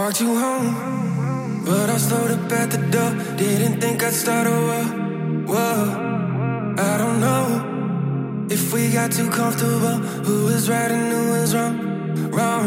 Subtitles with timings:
[0.00, 3.10] Walked you home, but I slowed up at the door.
[3.36, 4.84] Didn't think I'd start a war.
[5.50, 5.78] Whoa,
[6.88, 9.96] I don't know if we got too comfortable.
[10.26, 11.76] Who was right and who was wrong?
[12.36, 12.66] Wrong.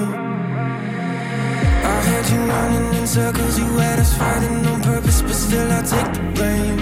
[1.96, 5.82] I had you running in circles, you had us fighting on purpose, but still I
[5.94, 6.78] take the blame.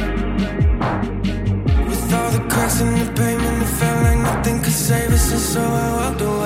[1.87, 5.39] With all the cracks in the pavement, it felt like nothing could save us, and
[5.39, 6.40] so I walked away.